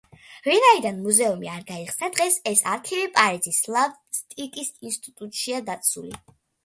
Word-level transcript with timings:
ვინაიდან 0.45 0.95
მუზეუმი 1.01 1.51
არ 1.55 1.67
გაიხსნა 1.67 2.09
დღეს 2.15 2.37
ეს 2.53 2.63
არქივი 2.71 3.11
პარიზის 3.19 3.59
სლავისტიკის 3.67 4.73
ინსტიტუტშია 4.91 5.61
დაცული. 5.69 6.19